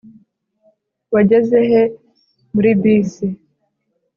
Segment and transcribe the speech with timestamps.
[1.13, 1.81] wageze he
[2.53, 3.27] muri bisi